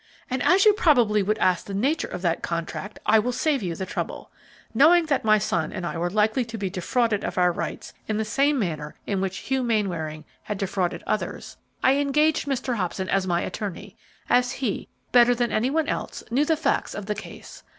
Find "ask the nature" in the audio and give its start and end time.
1.37-2.07